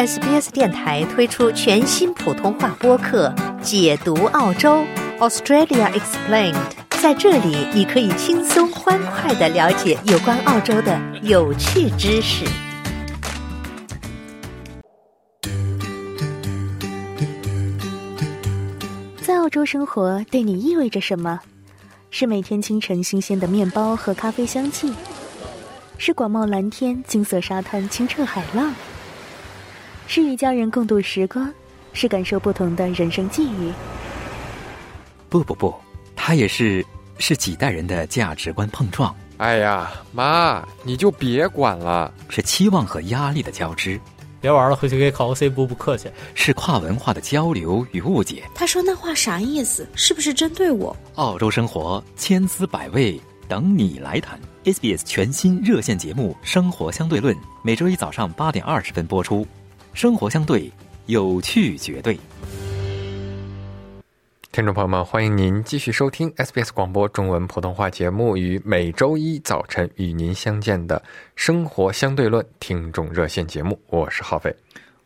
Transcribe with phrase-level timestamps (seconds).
[0.00, 3.28] SBS 电台推出全新普通话播客
[3.60, 4.82] 《解读澳洲
[5.18, 6.54] Australia Explained》。
[7.02, 12.46] 在这里，你可以轻松欢快的了解有关澳洲的有趣知识。
[19.20, 21.38] 在澳洲生活对你意味着什么？
[22.10, 24.90] 是每天清晨新鲜的面包和咖啡香气，
[25.98, 28.72] 是广袤蓝天、金色沙滩、清澈海浪。
[30.12, 31.48] 是与家人共度时光，
[31.92, 33.72] 是感受不同的人生际遇。
[35.28, 35.72] 不不不，
[36.16, 36.84] 它也是
[37.18, 39.14] 是几代人的价值观碰撞。
[39.36, 44.00] 哎呀，妈，你就别管了，是期望和压力的交织。
[44.40, 46.10] 别玩了，回去给考 C 补补课去。
[46.34, 48.42] 是跨文化的交流与误解。
[48.52, 49.88] 他说那话啥意思？
[49.94, 50.96] 是不是针对我？
[51.14, 54.36] 澳洲生活千滋百味，等你来谈。
[54.64, 57.32] SBS 全新热线节目《生活相对论》，
[57.62, 59.46] 每周一早上八点二十分播出。
[60.00, 60.72] 生活相对，
[61.08, 62.18] 有趣绝对。
[64.50, 70.96] 听众朋友们，欢迎您继续收听 SBS 广播中文普通话节目，与每周一早晨与您相见的
[71.36, 73.78] 《生活相对论》听众热线节目。
[73.90, 74.50] 我是浩飞，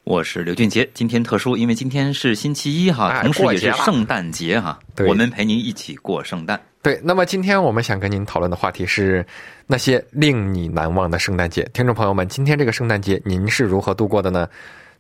[0.05, 0.89] 我是刘俊杰。
[0.95, 4.79] 今天特殊，因为今天是星期一哈，同时也是圣诞节哈，
[5.09, 6.61] 我们陪您一起过圣诞。
[6.83, 9.27] 对，那么今天我们想跟您讨论的话题是
[9.67, 11.69] 那些令你难忘的圣诞节。
[11.73, 14.49] 听众朋友们，今天这个圣诞节您是如何度过的呢？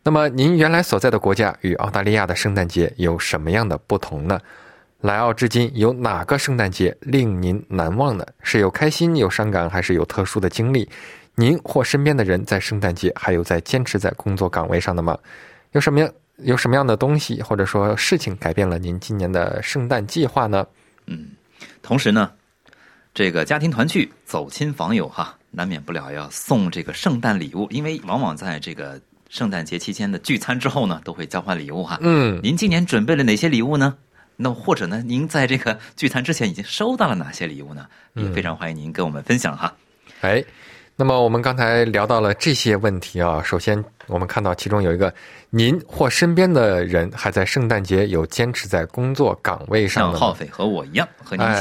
[0.06, 4.38] 那么您原来所在的国家与澳大利亚的圣诞节有什么样的不同呢？
[5.00, 8.26] 来澳至今有哪个圣诞节令您难忘呢？
[8.42, 10.86] 是有开心、有伤感，还是有特殊的经历？
[11.36, 15.18] 您或身边的人在圣诞节还有在坚持在工作岗位上的吗？
[15.72, 20.66] 有什么样有什么样的东西或者说事情改变了您今年的圣诞计划呢？
[21.06, 21.30] 嗯。
[21.80, 22.30] 同时呢，
[23.14, 29.00] 这个家庭团聚、走亲访友哈，难免不了要送这个圣诞礼物，因为往往在这个
[29.34, 31.98] 圣诞节期间的聚餐之后呢，都会交换礼物哈。
[32.02, 33.92] 嗯，您今年准备了哪些礼物呢？
[34.36, 37.84] 那或者呢，您在这个聚餐之前已经收到了哪些礼物呢？
[38.12, 39.74] 也非常欢迎您跟我们分享哈。
[40.20, 40.42] 哎，
[40.94, 45.12] 那么我们刚才聊到了这些问题啊，首先我们看到其中有一个，
[45.50, 51.54] 您或身边的人还在圣诞节有坚持在工作岗位上，像浩斐和我一样，和您一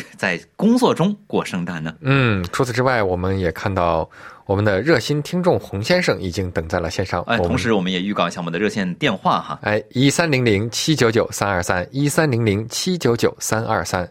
[0.00, 1.94] 起在工作中过圣诞呢。
[2.00, 4.08] 嗯，除此之外，我们也看到
[4.50, 7.22] 我们的热心听众洪先生已经等在了线上。
[7.28, 14.08] 哎，同时我们也预告一下我们的热线电话哈，哎，一三零零七九九三二三，一三零零七九九三二三，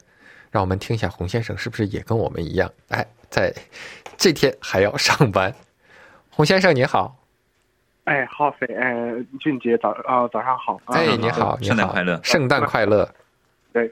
[0.50, 3.54] 让我们听一下洪先生是不是也跟我们一样，哎，在
[4.16, 5.54] 这天还要上班。
[6.30, 7.18] 洪先生你好。
[8.06, 8.96] 哎，浩飞，哎，
[9.42, 10.80] 俊杰，早啊，早上好。
[10.86, 13.14] 哎，你好，圣诞快乐，圣诞快乐。
[13.74, 13.92] 对，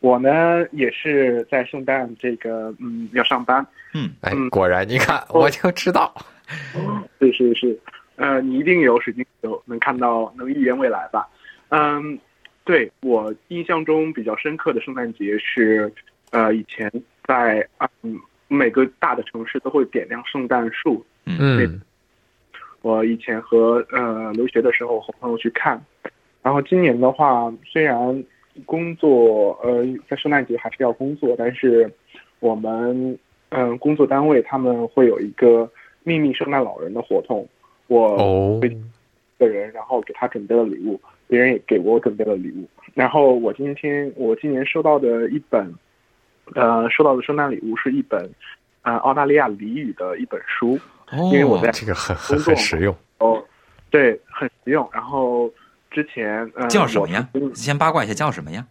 [0.00, 3.66] 我呢也是在圣诞这个，嗯，要上班。
[3.94, 6.14] 嗯，哎，果然，你看，我就知道。
[7.18, 7.78] 是是是，
[8.16, 11.28] 呃，你一定有水晶球，能看到，能预言未来吧？
[11.70, 12.18] 嗯，
[12.64, 15.92] 对我印象中比较深刻的圣诞节是，
[16.30, 16.90] 呃，以前
[17.24, 17.66] 在
[18.02, 21.04] 嗯每个大的城市都会点亮圣诞树。
[21.24, 21.80] 嗯。
[22.82, 25.84] 我以前和呃留学的时候和朋友去看，
[26.40, 28.22] 然后今年的话，虽然
[28.64, 31.92] 工作呃在圣诞节还是要工作，但是
[32.40, 33.18] 我们
[33.50, 35.70] 嗯工作单位他们会有一个
[36.02, 37.46] 秘密圣诞老人的活动，
[37.88, 38.68] 我会
[39.38, 45.74] 个人然后给他准备了礼物，别人也给我准备了礼物，然后我今天我今年收到的一本
[46.54, 48.28] 呃收到的圣诞礼物是一本
[48.82, 50.78] 呃澳大利亚俚语的一本书。
[51.30, 53.40] 因为我在这个很很很实用哦，
[53.90, 54.88] 对，很实用。
[54.92, 55.48] 然后
[55.96, 57.26] 之前叫什么呀？
[57.54, 58.66] 先八卦一下叫什么呀？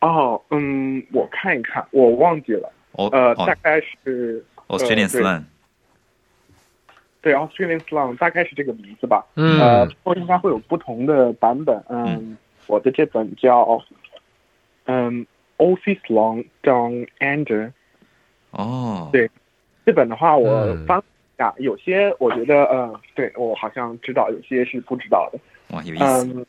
[0.00, 2.72] 哦，嗯，我看一看，我忘记了。
[2.92, 5.42] 哦，呃，大概是 Australian slang。
[7.20, 9.26] 对，Australian slang 大概是这个名字吧。
[9.34, 9.58] 嗯。
[9.58, 11.82] 呃，应该会有不同的版本。
[11.88, 13.82] 嗯，我的这本叫
[14.84, 17.72] 嗯 Office Long Down Under。
[18.52, 19.10] 哦。
[19.12, 19.28] 对，
[19.84, 21.00] 这本的话我翻。
[21.00, 25.38] 一下，有些我觉得，呃，对我好像知道，有些是不知道的。
[25.70, 26.04] 哇，有意思。
[26.04, 26.46] 嗯，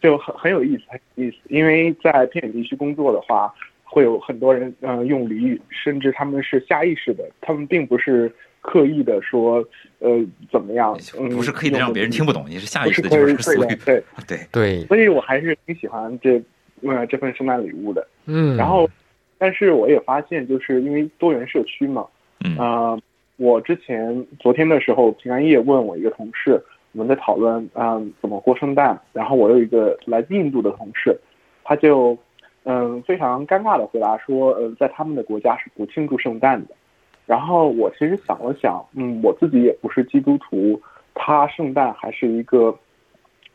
[0.00, 1.36] 就很很有意思，很有意思。
[1.48, 3.52] 因为在偏远地区工作的话，
[3.84, 9.64] 会有很多人，嗯，用俚语，甚至他们是下意识的，他们并不是刻意的说，
[9.98, 10.96] 呃，怎么样？
[11.34, 13.78] 不是刻意的让别人听不懂，你是下意识的就是俗语。
[13.84, 14.80] 对 对对。
[14.86, 16.40] 所以我还是挺喜欢这，
[16.82, 18.06] 呃，这份圣诞礼物的。
[18.26, 18.56] 嗯。
[18.56, 18.88] 然后，
[19.38, 22.06] 但是我也发现，就是因为多元社区嘛，
[22.44, 22.98] 嗯啊。
[23.36, 26.60] 我之前昨天的时候，平安夜问我一个同事，
[26.98, 29.00] 我们在讨论嗯怎么过圣诞。
[29.12, 31.16] 然后我有一个来自印度的同事，
[31.62, 32.18] 他就
[32.64, 36.74] 嗯非常尴尬的回答说，呃，在他们的国家是不庆祝圣诞的。
[37.24, 40.80] 然后我其实想了想，嗯，我自己也不是基督徒，
[41.14, 42.74] 他圣诞还是一个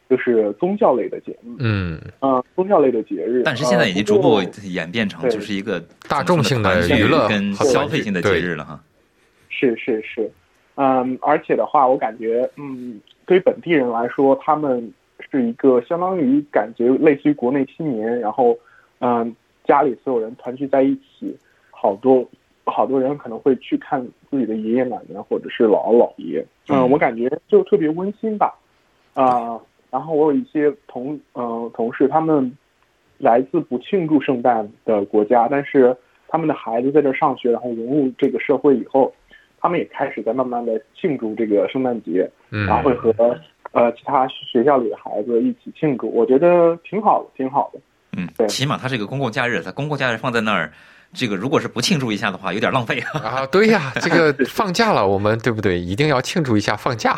[0.07, 3.41] 就是宗教类的节目，嗯，呃，宗教类的节日。
[3.43, 8.79] 但是现在已经逐呃步演变成就是一个大众性的娱乐跟消费性的节日了哈。
[9.49, 10.31] 是是是，
[10.75, 18.57] 嗯，而且的话，我感觉，嗯，对于本地人来说，他们是一个相当于感觉类似于国内新年，然后，
[18.99, 19.35] 嗯，
[19.65, 21.35] 家里所有人团聚在一起，
[21.71, 22.27] 好多
[22.65, 26.91] 好多人可能会去看自己的爷爷奶奶或者是姥姥姥爷，嗯，嗯。
[26.91, 28.53] 我感觉就特别温馨吧，
[29.13, 29.59] 啊、
[29.89, 32.51] 然后我有一些同呃同事，他们
[33.17, 35.95] 来自不庆祝圣诞的国家，但是
[36.27, 39.13] 他们的孩子在这儿上学，然后融入这个社会以后，
[39.63, 43.13] 他们也开始在慢慢的庆祝这个圣诞节，嗯然后会和
[43.71, 47.79] 呃其他学校里的孩子一起庆祝，我觉得挺好的，挺好的。
[48.17, 50.69] 嗯，对起码它是一个公共假日，它公共假日放在那儿，
[51.13, 53.21] 这个如果是不庆祝一下的话，有点浪费啊。
[53.23, 55.79] 啊，对呀， 这个放假了，我们对不对？
[55.79, 57.15] 一定要庆祝一下放假。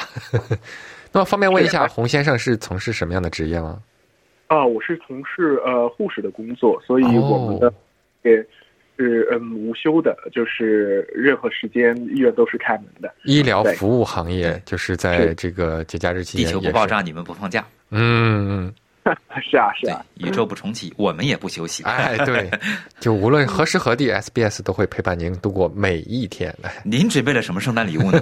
[1.12, 3.80] 那么方便问一下，洪先生是从事什么样的职业吗？
[4.46, 7.74] 啊、我是从事呃护士的工作，所以我们的哦
[8.22, 8.46] 也
[8.98, 13.14] 是嗯无休的，就是任何时间医院都是开门的。
[13.24, 18.72] 医疗服务行业，就是在这个节假日期地间也是球不爆炸，你们不放假，嗯，
[19.04, 21.84] 嗯， 是啊，是啊，，宇宙不重启，我们也不休息。
[21.84, 22.50] 哎，对，
[23.00, 26.56] 就无论何时何地，SBS 都会陪伴您度过每一天。
[26.62, 28.22] 哎 您准备了什么圣诞礼物呢？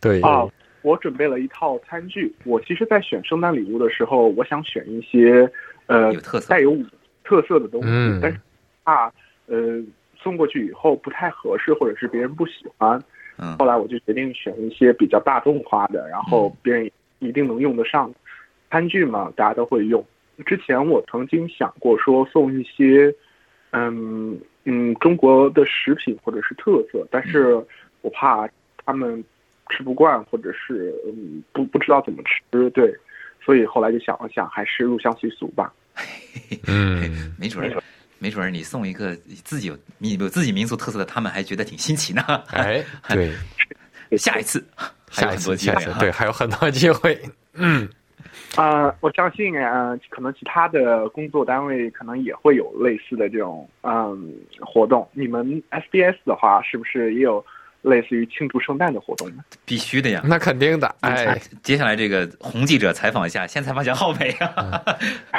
[0.00, 0.46] 对，啊，
[0.82, 2.32] 我准备了一套餐具。
[2.44, 5.50] 我其实，在选圣诞礼物的时候，我想选一些
[5.86, 6.76] 呃有特色带有
[7.24, 8.38] 特色的东西，嗯但是
[8.84, 9.10] 怕
[9.46, 9.82] 呃
[10.16, 13.02] 送过去以后不太合适，或者是别人不喜欢。
[13.38, 18.12] 嗯后来我就决定选一些比较大众化的，然后别人一定能用得上。
[18.70, 20.04] 餐具嘛，大家都会用。
[20.44, 23.14] 之前我曾经想过说送一些，
[23.70, 27.54] 嗯嗯，中国的食品或者是特色，但是
[28.02, 28.48] 我怕
[28.84, 29.22] 他们
[29.70, 32.94] 吃不惯，或者是嗯不不知道怎么吃，对，
[33.40, 35.72] 所以后来就想了想，还是入乡随俗吧。
[36.66, 37.82] 嗯，没准儿，
[38.18, 39.14] 没准儿你送一个
[39.44, 42.22] 自己有你有自己民族特色的，他们还觉得挺新奇呢。
[42.48, 43.32] 哎， 对，
[44.16, 44.64] 下一次
[45.08, 45.80] 还有下一次，很多机会啊。
[45.80, 47.20] 下一次，对，还有很多机会。
[47.54, 47.88] 嗯，
[48.56, 55.08] 呃，我相信呃，可能其他的工作单位可能也会有类似的这种嗯活动。
[55.12, 57.44] 你们 SBS 的话，是不是也有
[57.88, 59.44] 类似于庆祝圣诞的活动呢？
[59.64, 60.22] 必须的呀。
[60.24, 60.94] 那肯定的。
[61.00, 64.82] 哎，接下来这个洪记者采访一下，先采访一下浩北啊。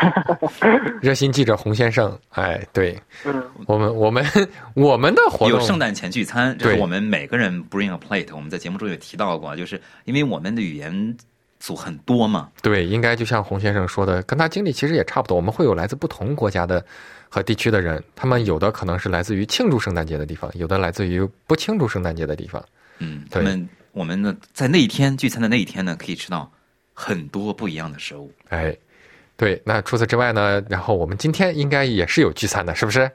[1.02, 4.26] 热心记者洪先生，哎，对嗯，我们，我们，
[4.76, 8.34] 我们的活动有圣诞前聚餐，就是我们每个人 bring a plate。
[8.34, 11.16] 我们在节目中也提到过，就是因为我们的语言
[11.60, 15.36] 组很多嘛，对，应该就像洪先生说的，跟他经历其实也差不多。
[15.36, 16.84] 我们会有来自不同国家的
[17.30, 22.64] 和地区的人，他们有的可能是来自于庆祝圣诞节的地方，有的来自于不庆祝圣诞节的地方。
[23.00, 26.52] 嗯，他们我们呢在那一天聚餐的那一天呢，可以吃到
[26.94, 28.32] 很多不一样的食物。
[28.50, 28.76] 哎，
[29.36, 29.62] 对。
[29.66, 30.62] 那除此之外呢？
[30.70, 33.12] 然后我们今天应该也是有聚餐的，是不是？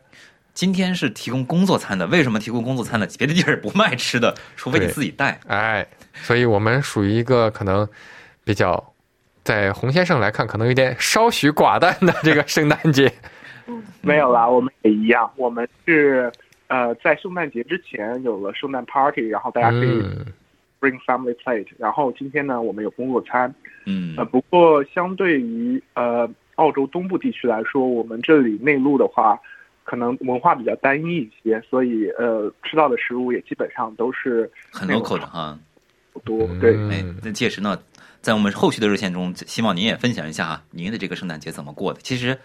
[0.54, 3.08] 今天是提供工作餐的，为什么提供工作餐呢？
[3.16, 5.40] 别的地儿不卖吃的，除非你自己带。
[5.46, 5.86] 哎，
[6.22, 7.88] 所以我们属于一个可能
[8.44, 8.92] 比较，
[9.44, 13.12] 在洪先生来看，可能有点稍许寡淡的这个圣诞节。
[14.02, 16.30] 没有啦，我们也一样，我们是
[16.66, 20.26] 呃在圣诞节之前有了圣诞 party，然后大家可以嗯
[20.80, 23.54] ，bring family plate，、然后今天呢我们有工作餐，
[23.86, 29.38] 嗯呃，不过相对于呃澳洲东部地区来说，我们这里内陆的话，
[29.84, 35.56] 可能文化比较单一一些，所以呃吃到的食物也基本上都是很 local 的哈。
[36.12, 36.46] 不多。
[36.60, 36.76] 对，
[37.22, 37.78] 那届时呢，
[38.20, 42.00] 在我们后续的热线中，希望您也分享一下啊，您的这个圣诞节怎么过的。
[42.02, 42.38] 其实，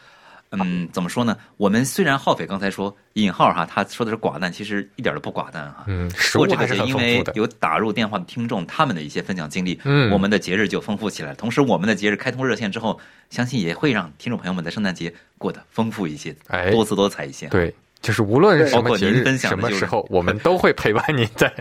[0.52, 1.38] 嗯，怎么说呢？
[1.58, 5.84] 我们虽然浩斐刚才说引号哈，他说的是寡淡，其实一点都不寡淡哈。
[5.88, 7.24] 嗯，过这个节因为。
[7.36, 11.34] 有打入电话的听众，他们的一些分享经历，嗯我们的节日就丰富起来。
[11.36, 12.98] 同时，我们的节日开通热线之后，
[13.30, 17.48] 相信也会让听众朋友们的圣诞节过得丰富一些，哎多姿多彩一些。
[17.50, 21.54] 对，就是无论是什包括您么节日、分享的就是什么时候，我们都会陪伴您在。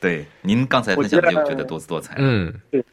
[0.00, 2.14] 对，您刚才分享的我觉得就觉得多姿多彩。
[2.18, 2.84] 嗯，对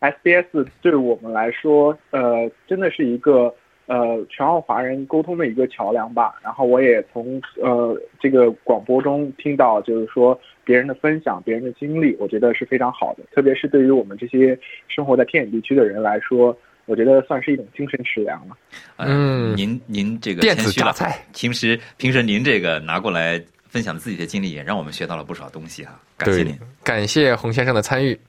[0.00, 3.54] SBS 对我们来说，呃，真的是一个
[3.86, 6.34] 呃全澳华人沟通的一个桥梁吧。
[6.42, 13.22] 然后我也从呃这个广播中听到，就是说别人的分享、别人的经历，我觉得是非常好的。
[13.32, 18.56] 特别是对于我们这些生活在偏远地区的人来说，我觉得算是一种精神食粮了。
[18.96, 21.24] 呃嗯您您这个电子谦虚了榨菜。
[21.32, 23.40] 平时平时您这个拿过来
[23.72, 25.98] 分享自己的经历，也让我们学到了不少东西哈。
[26.18, 28.20] 感谢您，，感谢洪先生的参与。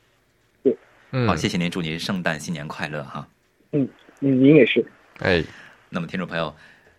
[0.63, 0.73] 对，
[1.11, 3.27] 嗯，好，谢谢您，祝您圣诞新年快乐哈。
[3.73, 3.85] 嗯，
[4.19, 4.81] 您也是。
[5.19, 5.43] 哎，
[5.89, 6.55] 那么，听众朋友，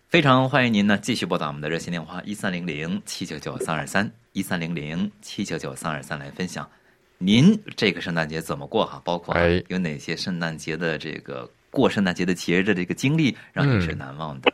[0.09, 6.69] 非常欢迎您呢继续拨打我们的热线电话一三零零七九九三二三一三零零七九九三二三来分享
[7.17, 9.01] 您这个圣诞节怎么过哈？
[9.03, 14.53] 包括啊哎有哪些圣诞节的这个过圣诞节的节日的这个经历让你是嗯难忘的？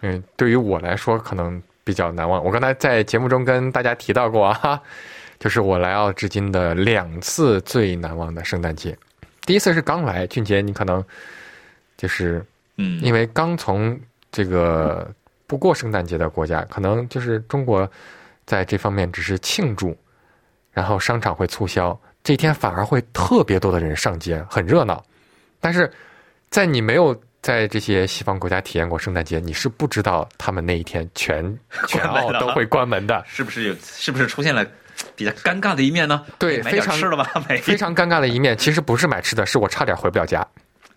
[0.00, 2.44] 嗯，对于我来说可能比较难忘。
[2.44, 4.78] 我刚才在节目中跟大家提到过啊，
[5.40, 8.94] 就是我来澳至今的两次最难忘的圣诞节。
[9.46, 11.02] 第一次是刚来，俊杰，你可能
[11.96, 12.44] 就是
[12.76, 13.98] 嗯，因为刚从
[14.30, 15.10] 这个
[15.46, 17.90] 不过圣诞节的国家，可能就是中国
[18.44, 19.96] 在这方面只是庆祝，
[20.72, 25.02] 然后商场会促销，这一天反而会特别多的人上街，很热闹。
[25.58, 25.90] 但是
[26.50, 27.18] 在你没有
[27.48, 31.42] 在这些西方国家体验过圣诞节，你是不知道他们那一天全
[31.88, 33.24] 全澳都会关门的。
[33.26, 34.62] 是不是有是不是出现了
[35.16, 36.26] 比较尴尬的一面呢？
[36.38, 40.46] 对非常吃了吧， 没非常尴尬的一面，其实不是买吃的，是我差点回不了家。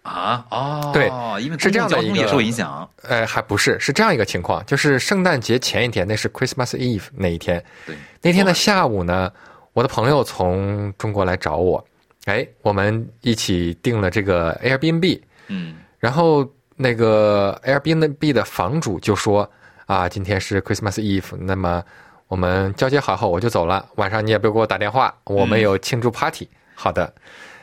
[0.02, 1.08] 啊哦，对
[1.42, 2.86] 因为是这样的一个也受影响。
[3.04, 9.32] 呃，还不是，是这样一个情况，就是圣诞节前一天，那是 Christmas Eve 那一天，对，那天的下午呢，
[9.72, 11.82] 我的朋友从中国来找我，
[12.26, 19.50] 哎，我们一起订了这个 Airbnb，嗯然后那个 Airbnb 的房主就说
[19.86, 21.84] 啊，今天是 Christmas Eve，那么
[22.28, 26.50] 我们交接好后我就走了，晚上你也不要给我打电话，我们有庆祝 party。
[26.74, 27.14] 好的，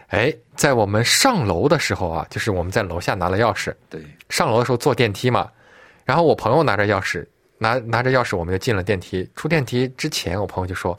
[0.06, 5.50] 哎，在我们上楼的时候啊，就是我们在楼下拿了钥匙，对，上楼的时候坐电梯嘛，
[6.04, 7.26] 然后我朋友拿着钥匙，
[7.58, 9.28] 拿拿着钥匙，我们就进了电梯。
[9.34, 10.96] 出电梯之前，我朋友就说：“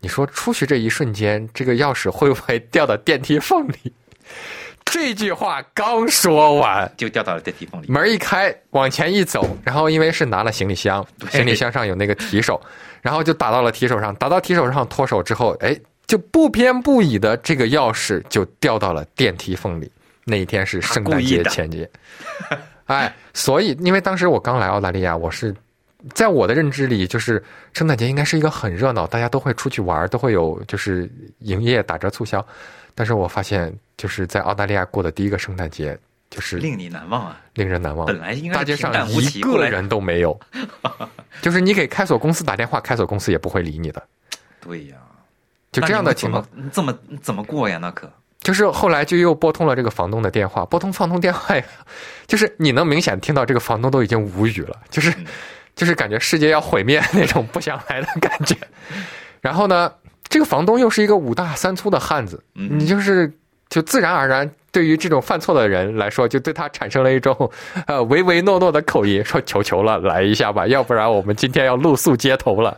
[0.00, 3.94] 你说出去这一瞬间，这个钥匙会不会掉到电梯缝里？”
[4.90, 7.86] 这句话刚说完，就掉到了电梯缝里。
[7.88, 12.60] 门一开，往前一走，然后因为是拿了行李箱，行李箱上有那个提手，
[13.02, 19.90] 然后就打到了提手上，打到提手上脱手之后，哎，就不偏不倚的这个钥匙就掉到了电梯缝里。
[20.24, 21.88] 那一天是圣诞节前节，
[22.84, 25.54] 哎，所以因为当时我刚来澳大利亚，我是
[26.12, 27.42] 在我的认知里，就是
[27.72, 32.46] 圣诞节应该是一个很热闹，大家都会出去玩，都会有就是营业打折促销，
[32.98, 35.96] 但是我发现就是在澳大利亚过的第一个圣诞节，
[36.30, 37.40] 就是令你难忘啊！
[37.54, 38.04] 令人难忘。
[38.04, 40.36] 本来应该大街上一个人都没有，
[41.40, 44.02] 就是你给开锁公司打电话，开锁公司也不会理你的。
[44.60, 44.96] 对呀，
[45.70, 47.78] 就这样的情况，那你们怎么怎么过呀？
[47.80, 51.54] 那可就是后来就又拨通了这个房东的电话，拨通房东电话
[52.26, 55.26] 就是你能明显听到这个房东都已经无语了，就是嗯
[55.76, 58.56] 就是感觉世界要毁灭那种不想来的感觉。
[59.40, 59.92] 然后呢，
[60.28, 63.32] 这个房东又是一个五大三粗的汉子，嗯你就是
[63.68, 67.50] 就自然而然对于这种犯错的人来说，就对他产生了一种
[67.86, 72.76] 呃唯唯诺诺的口音，说求求了，来一下吧，要不然我们今天要露宿街头了。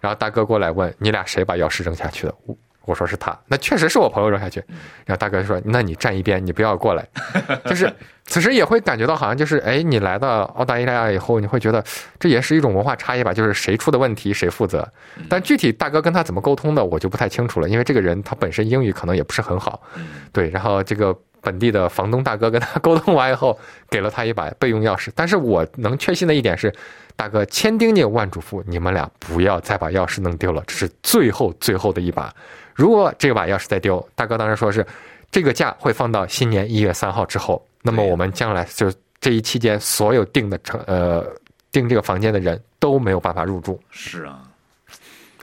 [0.00, 2.34] 然后大哥过来问你俩谁把钥匙扔下去的？
[2.46, 4.60] 我我说是他，那确实是我朋友扔下去。
[5.04, 7.06] 然后大哥就说：“那你站一边，你不要过来。
[7.66, 7.92] ”就是
[8.26, 11.82] 此时也会感觉到，好像就是哎，你来到澳大利亚以后，你会觉得
[12.18, 13.32] 这也是一种文化差异吧？
[13.32, 14.86] 就是谁出的问题谁负责。
[15.28, 19.80] 但具体大哥跟他怎么沟通的，我就不太清楚了，因为这个人他本身英语可能也不是很好。
[19.96, 23.58] 嗯对，然后这个本地的房东大哥跟他 沟通完以后，
[23.90, 25.10] 给了他一把备用钥匙。
[25.14, 26.72] 但是我能确信的一点是，
[27.16, 32.32] 大哥千叮咛万嘱咐，你们俩不要再把钥匙弄丢了，这是最后最后的一把。
[32.74, 34.86] 如果这把钥匙再丢，大哥当时说是
[35.30, 41.26] 这个假会放到新年一月三号之后，那么我们将来就这一期间所有订的成呃
[41.70, 43.80] 订这个房间的人都没有办法入住。
[43.90, 44.42] 是啊，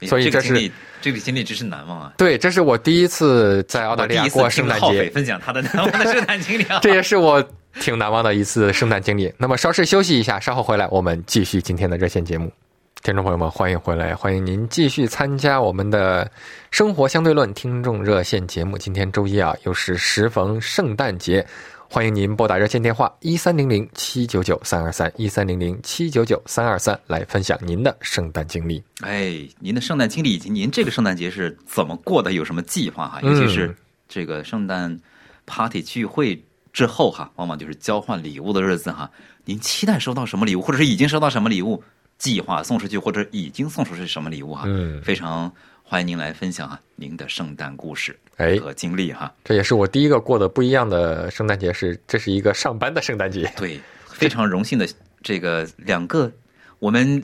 [0.02, 0.72] 所以这是
[1.02, 2.14] 这个经历，真是难忘啊！
[2.18, 6.80] 对，这是我第一次在澳大利亚过圣诞节，分享他的难忘的圣诞经历啊！
[6.84, 7.42] 这也是我
[7.80, 9.34] 挺难忘的一次圣诞经历。
[9.38, 12.52] 那么稍事休息一下，稍后回来我们继续今天的热线节目。
[13.01, 16.29] 听众朋友们，欢迎回来，欢迎您继续参加我们的
[16.70, 18.77] 生活相对论听众热线节目。
[18.77, 21.46] 今天周一啊，又是时逢圣诞节，
[21.89, 28.84] 欢迎您拨打热线电话一三零零七九九三二三一三零零七九九三二三来分享您的圣诞经历。
[29.00, 32.34] 哎，您的圣诞经历以及您这个圣诞节是怎么过的？
[32.34, 33.22] 有什么计划哈？
[33.22, 33.75] 尤其是嗯
[34.10, 35.00] 这个圣诞
[35.46, 39.10] party 聚会之后哈，往往就是交换礼物的日子哈。
[39.46, 41.82] 您期待收到什么礼物，或者是已经收到什么礼物，
[42.20, 44.66] 计划送出去，或者已经送出去什么礼物哈？
[44.68, 49.34] 嗯非常欢迎您来分享啊您的圣诞故事哎，和经历哈。
[49.44, 53.52] 这也是我第一个过的不一样的圣诞节，是这是一个上班的圣诞节。
[53.58, 54.88] 对，非常荣幸的
[55.24, 56.32] 这个两个
[56.78, 57.24] 我们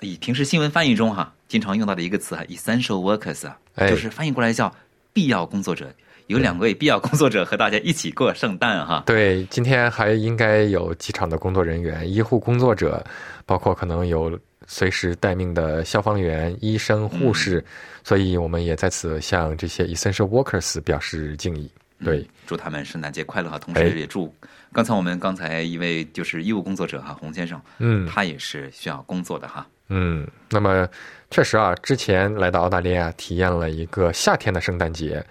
[0.00, 4.72] 以平时新闻翻译中哈经常用到的一个词哈，essential workers 啊，哎就是翻译过来叫
[5.12, 5.92] 必要工作者。
[6.26, 9.02] 有两位必要工作者和大家一起过圣诞哈。
[9.06, 13.04] 对，今天还应该有机场的工作人员、医护工作者，
[13.44, 17.64] 包括可能有随时待命的消防员、医生、护士，
[18.02, 21.70] 所以我们也在此向这些 essential workers 表示敬意。
[22.04, 23.58] 对，嗯祝他们圣诞节快乐哈！
[23.58, 24.32] 同哎时也祝
[24.72, 29.66] 刚才我们刚才一位就是医务工作者哈，洪先生，嗯，他也是需要工作的哈。
[29.88, 30.86] 嗯，那么
[31.30, 35.24] 确实啊，之前来到澳大利亚体验了一个夏天的圣诞节，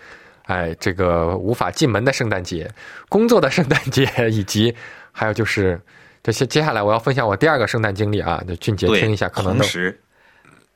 [0.45, 2.69] 哎，这个无法进门的圣诞节，
[3.09, 4.73] 工作的圣诞节， 以及
[5.11, 5.79] 还有就是
[6.23, 6.45] 这些。
[6.45, 9.99] 接下来我要分享我第二个圣诞经历啊，就俊杰对，听一下，可能能同时，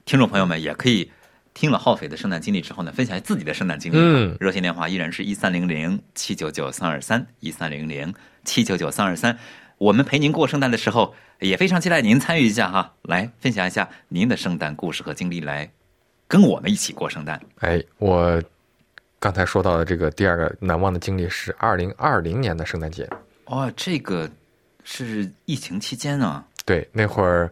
[0.05, 1.11] 听众朋友们也可以
[1.53, 3.97] 听了浩斐的圣诞经历之后呢，分享自己的圣诞经历。
[3.97, 9.37] 嗯热线电话依然是一三零零七九九三二三一三零零七九九三二三。
[9.77, 15.71] 我们陪您过圣诞的时候，也非常期待您参与一下哈，来分享一下您的圣诞故事和经历，来
[16.27, 17.39] 跟我们一起过圣诞。
[17.59, 18.41] 哎，我
[19.19, 23.07] 刚才说到的这个第二个难忘的经历是二零二零年的圣诞节。
[23.45, 24.29] 哦，这个
[24.83, 27.51] 是疫情期间啊，对，那会儿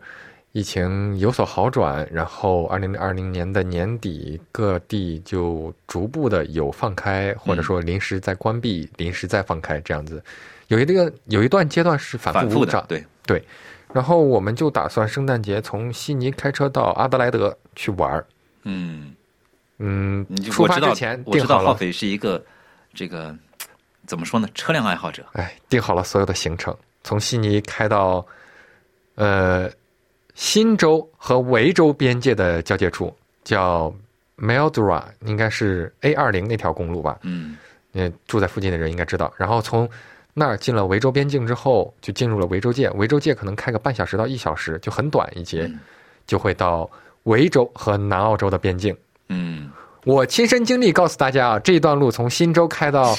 [0.53, 10.23] 疫情有所好转，然后二零二零年的年底，各地就逐步的有放开，或者说临时在关闭、临时再放开这样子。
[10.69, 13.43] 有一个有一段阶段是反反复的对，对，
[13.93, 18.25] 然后我们就打算圣诞节从悉尼开车到阿德莱德去玩儿。
[18.63, 19.15] 嗯，
[19.79, 22.43] 嗯出发之前，我定好了，知道浩斐是一个
[22.93, 23.35] 这个
[24.05, 25.25] 怎么说呢，车辆爱好者。
[25.33, 28.25] 哎，定好了所有的行程，从悉尼开到
[29.15, 29.69] 呃
[30.33, 33.93] 新州和维州边界的交界处，叫
[34.37, 37.19] Mildura，应该是 A 二零那条公路吧？
[37.23, 37.57] 嗯
[37.93, 39.33] 嗯，住在附近的人应该知道。
[39.37, 39.89] 然后从
[40.33, 42.89] 那儿进了维州边境之后，就进入了维州界。
[42.91, 45.79] 维州界可能开个半小时到一小时，就很短一节，嗯
[46.27, 46.89] 就会到
[47.23, 48.95] 维州和南澳洲的边境。
[49.29, 49.71] 嗯，
[50.05, 53.15] 我亲身经历告诉大家啊，这一段路从新州开到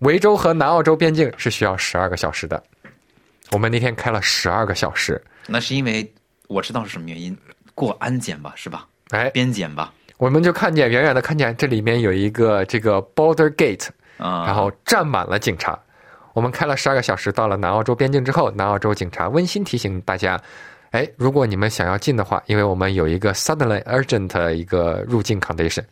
[0.00, 2.62] 维州和南澳洲边境是需要十二个小时的。
[3.52, 6.12] 我们那天开了十二个小时，那是因为
[6.46, 7.36] 我知道是什么原因，
[7.74, 8.86] 过安检吧，是吧？
[9.10, 13.88] 哎，边检吧，我们就看见远远的看见这里面有一个这个 border gate，
[14.18, 15.78] 啊，然后站满了警察。
[16.32, 20.40] 我们开了十二个小时，到了南澳洲边境之后，南澳洲警察温馨提醒大家：，
[20.90, 25.84] 哎，如果你们想要进的话，因为我们有一个 suddenly urgent 一个入境 condition，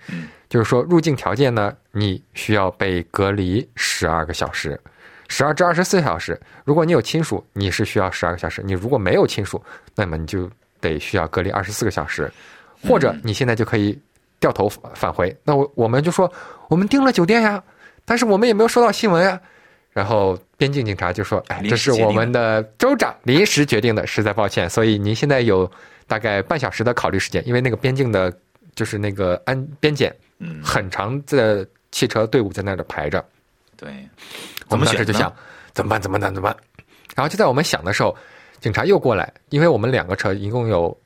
[0.49, 4.79] 就是说入境条件呢，你需要被隔离十二个小时，
[5.29, 6.39] 十二至二十四小时。
[6.65, 9.63] 如果你有亲属，你是需要十二个小时；你如果没有亲属，
[9.95, 12.29] 那么你就得需要隔离二十四个小时，
[12.83, 13.97] 或者你现在就可以
[14.41, 15.35] 掉头返回。
[15.45, 16.31] 那我我们就说，
[16.69, 17.63] 我们订了酒店呀，
[18.05, 19.41] 但是我们也没有收到新闻呀。
[19.93, 25.71] 然后边境警察就说：“哎，这是我们的州长临时决定的，实在抱歉，所以您现在有
[26.07, 28.33] 大概半小时的考虑时间，因为那个边境的，
[28.75, 33.25] 就是那个安边检嗯，很长的汽车队伍在那儿排着。
[33.77, 34.09] 对，
[34.69, 35.33] 我们当时就想，
[35.73, 36.01] 怎么办？
[36.01, 36.35] 怎么办？
[36.35, 36.57] 怎么办？
[37.17, 38.17] 然后就在我们想的时候，
[38.61, 40.97] 警察又过来，因为我们两个车一共有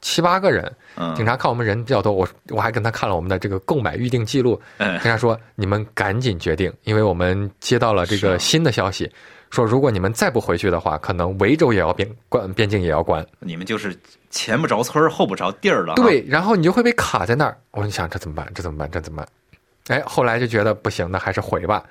[0.00, 9.10] 七八个人，嗯，警察看我们人比较多，我我还跟他看了我们的这个购买预定记录，嗯警察说你们赶紧决定，因为我们接到了这个新的消息，
[9.50, 13.26] 说如果你们再不回去的话，可能维州也要边关边境也要关。
[13.40, 13.96] 你们就是
[14.30, 15.96] 前不着村后不着地儿了、啊。
[15.96, 17.56] 对，然后你就会被卡在那儿。
[17.72, 18.50] 我就想这怎么办？
[18.54, 18.90] 这怎么办？
[18.90, 19.98] 这怎么办？
[19.98, 21.82] 哎，后来就觉得不行，那还是回吧。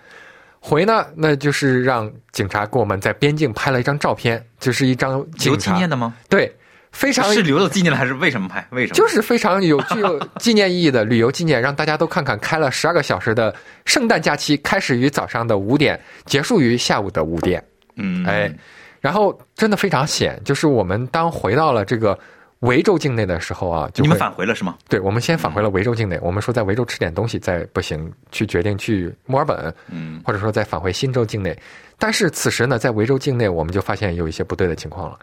[0.60, 6.14] 回呢，那就是让警察给我们在边境拍了一张照片，就是一张留警察纪念的吗？
[6.30, 6.54] 对，
[6.92, 8.66] 非常是留作纪念的还是为什么拍？
[8.72, 8.96] 为什么？
[8.96, 13.54] 就是非常有具有纪念意义的旅游纪念，让大家都看看开了十二个小时的
[13.86, 17.64] 圣诞假期，开始于早上的五点，结束于下午的五点。
[17.96, 18.52] 嗯，哎，
[19.00, 22.18] 然后真的非常险，就是我们当回到了这个
[22.62, 24.76] 维州境内的时候啊，就你们返回了是吗？
[24.88, 31.56] 对，我们先返回了维州境内，我们说在维州吃点东西，再不行去决定去墨尔本，嗯或者说再返回新州境内。
[32.00, 35.20] 但是此时呢，在维州境内，我们就发现有一些不对的情况了，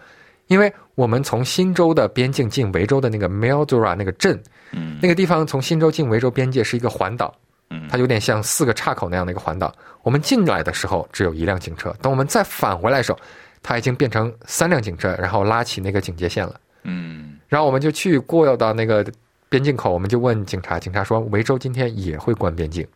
[0.46, 4.38] 因为我们从新州的边境进维州的那个 Mildura 那个镇，
[4.72, 7.34] 嗯那个地方从新州进维州边界是一个环岛，
[7.70, 9.74] 嗯，它有点像四个岔口那样的一个环岛。
[10.02, 13.18] 我们进来的时候只有一辆警车，等我们再返回来的时候，
[13.62, 16.60] 它已经变成三辆警车，然后拉起那个警戒线了。
[16.82, 19.04] 嗯然后我们就去过到那个
[19.48, 22.86] 边境口，我们就问警察，警察说维州今天也会关边境。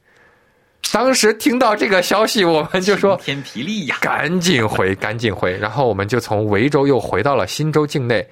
[0.93, 3.97] 当时听到这个消息，我们就说天霹雳呀！
[4.01, 5.57] 赶紧回，赶紧回。
[5.59, 8.27] 然后我们就从维州又回到了新州境内。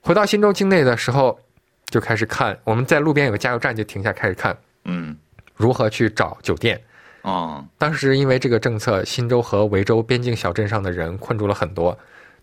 [0.00, 1.38] 回到新州境内的时候，
[1.86, 5.16] 就开始看，我们在路边有个加油站，就停下开始看嗯
[5.54, 6.80] 如何去找酒店。
[7.22, 11.96] 哦，当时因为这个政策，新州和维州边境小镇上的人困住了很多。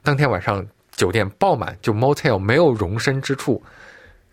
[0.03, 3.61] 当天晚上酒店爆满，就 motel 没有容身之处，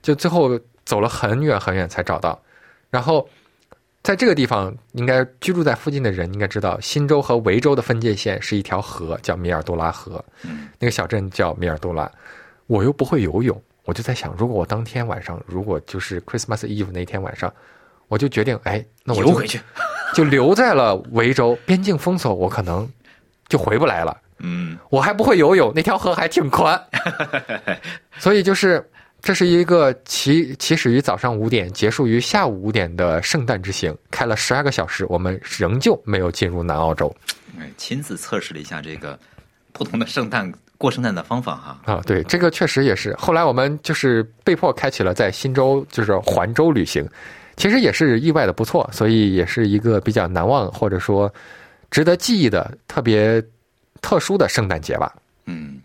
[0.02, 2.40] 就最后走了很远很远才找到。
[2.90, 3.28] 然后
[4.06, 10.24] 在这个地方，应该居住在附近的人应该知道，新州和维州的分界线是一条河，叫米尔多拉河。
[10.44, 12.08] 嗯那个小镇叫米尔多拉。
[12.68, 17.52] 我又不会游泳，我就在想，如果我当天晚上，如果就是 Christmas Eve 那天晚上，
[18.06, 19.60] 我就决定，哎，那我就游回去。
[20.14, 22.88] 就留在了维州边境封锁，我可能
[23.48, 24.16] 就回不来了。
[24.38, 26.80] 嗯我还不会游泳，那条河还挺宽，
[28.18, 28.88] 所以就是
[29.26, 37.12] 这是一个起起始于早上五点，结束于下午五点的圣诞之行，开了十二个小时，我们仍旧没有进入南澳洲
[37.58, 39.18] 哎，亲自测试了一下这个
[39.72, 41.80] 不同的圣诞过圣诞的方法哈。
[41.92, 42.00] 啊。
[42.06, 43.16] 对，这个确实也是。
[43.16, 47.04] 后来我们就是被迫开启了在新州就是环州旅行，
[47.56, 51.28] 其实也是意外的不错，所以也是一个比较难忘或者说
[51.90, 53.42] 值得记忆的特别
[54.00, 55.12] 特殊的圣诞节吧。
[55.46, 55.80] 嗯，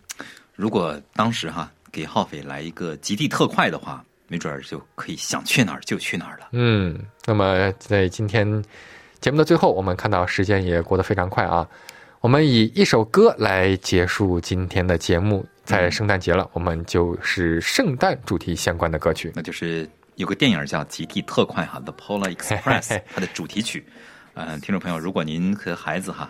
[0.56, 6.48] 如果当时哈给浩斐来一个极地特快的话，没准儿就可以想去哪儿就去哪儿了。
[6.52, 8.64] 嗯，那么在今天
[9.20, 11.68] 节目的最后，我们看到时间也过得非常快啊。
[12.22, 15.46] 我们以一首歌来结束今天的节目。
[15.64, 19.32] 在圣诞节了，我们就是圣诞主题相关的歌曲。
[19.36, 22.82] 那就是有个电影叫《极地特快》哈，《The Polar Express》
[23.14, 23.86] 它的主题曲。
[24.34, 26.30] 嗯、 听众朋友，如果您和孩子哈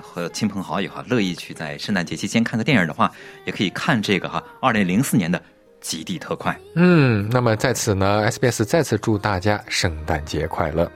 [0.00, 3.10] 和亲朋好友哈乐意去在圣诞节期间看个电影的话，
[3.44, 5.38] 也可以看这个哈，二零零四年的
[5.80, 6.52] 《极地特快》。
[6.76, 10.90] 嗯，那么在此呢，SBS 再次祝大家圣诞节快乐。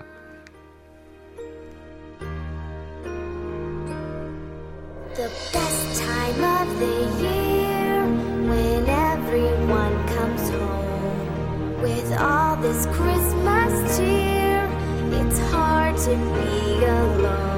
[5.14, 6.87] The best time of the
[7.20, 8.06] year
[8.48, 14.68] when everyone comes home with all this Christmas cheer.
[15.11, 17.58] It's hard to be alone.